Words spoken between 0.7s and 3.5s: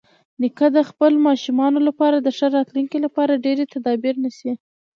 د خپلو ماشومانو لپاره د ښه راتلونکي لپاره